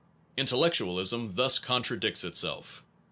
Intellectualism 0.35 1.35
thus 1.35 1.59
contradicts 1.59 2.23
itself. 2.23 2.83